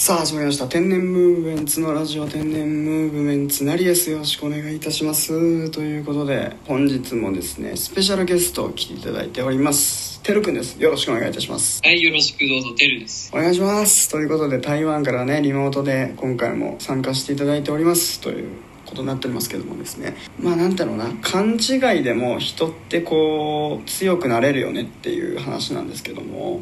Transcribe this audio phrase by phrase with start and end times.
[0.00, 0.66] さあ始まりました。
[0.66, 4.10] 天然ムーブメンツのラジオ天然ムーブメンツなりです。
[4.10, 5.68] よろしくお願いいたします。
[5.68, 10.22] ということで本日もですねスペシャルゲストを来ていただいております。
[10.22, 10.80] てるくんです。
[10.80, 11.82] よろしくお願いいたします。
[11.84, 13.30] はい、よろしくどうぞ、てるです。
[13.34, 14.08] お願いします。
[14.08, 18.22] ということで台湾からねリモートで今回も参加していただいております。
[18.22, 18.48] という
[18.90, 20.16] ことになっておりますけどもですね。
[20.38, 21.06] まあなんだろうな。
[21.22, 26.60] 勘違いでも人ってこう強くなれるよねっていう話なんですけども。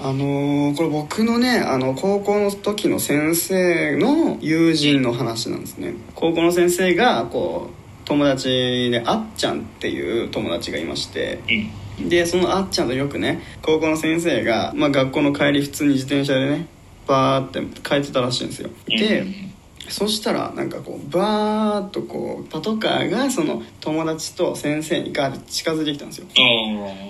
[0.00, 5.94] あのーこれ僕のねあの高校の時の先生の友人の話なんですね。
[6.14, 11.40] 高校の先生がこう友達であっちゃんっていう友達がいまして。
[11.98, 12.08] うん。
[12.08, 16.66] でそのあっちゃんとよくね高校の先生が、まあ、学校の帰り普通に自転車でね
[17.06, 18.68] バーって帰ってたらしいんですよ。
[18.86, 19.45] で、うん
[19.88, 26.26] そしたらなんかこうバーッとこうパトカーがその友達と先生にガーって近づいてきたんですよ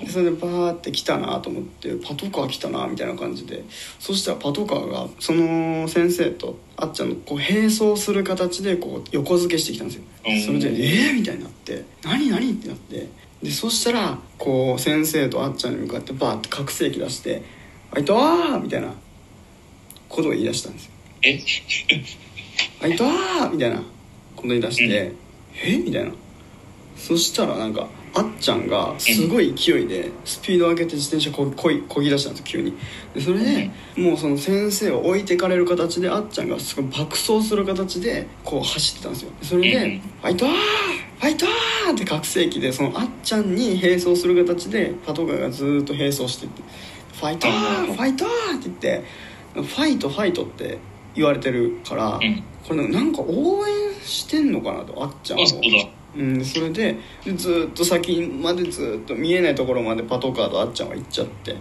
[0.03, 3.65] あでそれでバーって来たなと思ってパトカー来たなみたいな感じで
[3.99, 10.69] そしたらパトカーがその先生とあっちゃんのこう並走する形でこう横付けしてきたんですようんそれで
[11.09, 13.09] 「えー?」みたいになって「何何?」ってなって
[13.43, 17.43] でそしたらこう先生とあっちゃんに向かってバーって拡声器出して
[17.91, 18.93] 「あいとー!」みたいな
[20.09, 21.41] ことを言い出したんですよーえ
[22.83, 23.77] 「あいとー!」みたいな
[24.37, 25.13] こと言い出して
[25.65, 26.11] 「えみたいな
[26.97, 32.73] そしたらなんかあっちゃんがすごい勢いでスピード上げて自転車ここいこぎ出したんですよ急に
[33.15, 46.63] でそれでもうその先生を置いてかれる形であっちゃんがすごい爆走する形でこう走ってたんですよでそれでうん「ファイトーファイトー!」って拡声器でそのあっちゃんに並走する形でパトカーがずーっと並走してって
[47.21, 49.05] 「ファイトーファイトー!」って言って
[49.55, 50.79] 「ファイトファイト」って
[51.17, 52.43] 言われてるから、うん。
[52.67, 55.43] これなんか応援してんのかなとあっちゃんを
[56.17, 61.55] うん、それででずーっと先までずーっと見えないところまでパトカーとあっちゃんは行っちゃって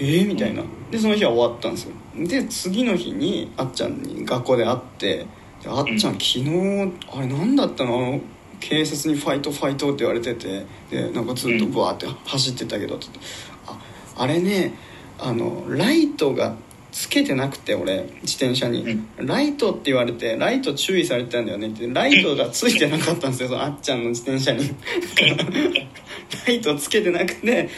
[0.00, 0.64] えー、みたいな。
[0.90, 1.92] でその日は終わったんですよ。
[2.26, 5.26] で次の日にあっちゃんに学校で会って
[5.62, 7.98] であっちゃん昨日あれ何だったの？
[7.98, 8.20] あの
[8.58, 13.06] 警察に「ファイトファイト」って言われててでなんかずっとブワーって走ってたけどって。
[13.66, 13.78] あ
[14.18, 14.74] あれね
[15.18, 16.56] あのライトが
[16.92, 24.70] つけてなくて俺自転車に、ライトって言われてライト注意されてたんだよねってライトがついてなかったんですよ あっちゃんの自転車に
[26.46, 27.68] ライトつけてなくて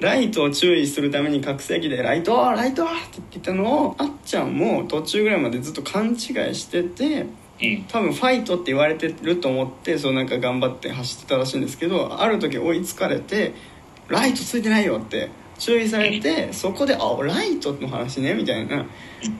[0.00, 6.16] ライトを注意するために拡声器で「ライトライト!」って言ってたのをあっちゃんも途中ぐらいまでずっと勘違い
[6.54, 7.26] してて
[7.62, 7.84] うん。
[7.88, 13.54] 多分ファイトって言われてると思ってそうなんか頑張って走ってたらしいんですけどある時追いつかれて
[14.08, 18.86] 「ライトついてないよ」って注意されてそこで「あライトの話ね」みたいな。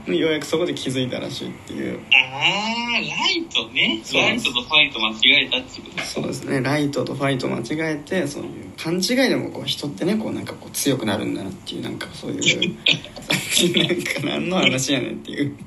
[0.06, 2.00] ようやくそこで気づいたらしいっていう。
[2.10, 4.02] あー、ライトね。
[4.14, 6.02] ライトとファイト間違えたってこと。
[6.02, 6.62] そうですね。
[6.62, 12.38] ライトとファイト間違えてそういう勘違いでもこう人ってねこうなんかこう強くなるんだなっていうなんかそういう
[13.76, 15.56] なんか何の話やねんっていう。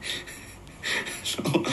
[1.23, 1.63] そう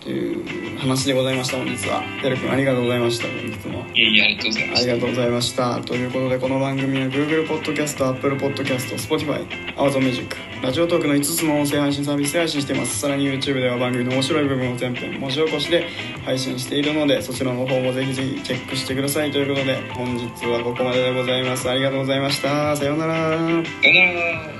[0.00, 2.02] という話でございました本日は。
[2.22, 3.84] てるくんありがとうございました本日も。
[3.94, 4.86] いやいや、ありがとうございまあした。
[4.86, 5.80] りがとうございました。
[5.80, 9.46] ということでこの番組は Google ポッドキャスト Apple ポッドキャスト Spotify
[9.76, 12.98] Amazon Music ラジオトークの5つの音声配信サービスで配信しています。
[12.98, 15.86] さらに YouTube では番組の面白い部分を全編文字起こしで
[16.24, 19.30] 配信しているのでそちらの方もぜひぜひチェックしてください。
[19.30, 21.68] ということで本日はここまででございます。
[21.68, 22.76] ありがとうございました。
[22.76, 23.14] さようなら。
[23.14, 24.59] さよなら。